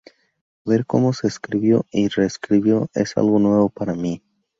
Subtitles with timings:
[0.65, 4.23] Ver cómo se escribió y re-escribió es algo nuevo para mí.